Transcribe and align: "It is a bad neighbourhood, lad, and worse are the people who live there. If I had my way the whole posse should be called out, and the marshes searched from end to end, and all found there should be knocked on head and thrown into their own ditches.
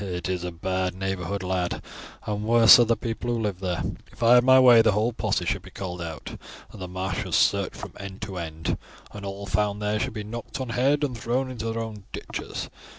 "It 0.03 0.27
is 0.27 0.43
a 0.43 0.51
bad 0.51 0.95
neighbourhood, 0.95 1.43
lad, 1.43 1.79
and 2.25 2.43
worse 2.43 2.79
are 2.79 2.85
the 2.85 2.97
people 2.97 3.29
who 3.31 3.39
live 3.39 3.59
there. 3.59 3.83
If 4.11 4.23
I 4.23 4.33
had 4.33 4.43
my 4.43 4.59
way 4.59 4.81
the 4.81 4.93
whole 4.93 5.13
posse 5.13 5.45
should 5.45 5.61
be 5.61 5.69
called 5.69 6.01
out, 6.01 6.39
and 6.71 6.81
the 6.81 6.87
marshes 6.87 7.35
searched 7.35 7.75
from 7.75 7.93
end 7.99 8.19
to 8.23 8.37
end, 8.37 8.79
and 9.11 9.23
all 9.23 9.45
found 9.45 9.79
there 9.79 9.99
should 9.99 10.13
be 10.13 10.23
knocked 10.23 10.59
on 10.59 10.69
head 10.69 11.03
and 11.03 11.15
thrown 11.15 11.51
into 11.51 11.71
their 11.71 11.83
own 11.83 12.05
ditches. 12.13 12.67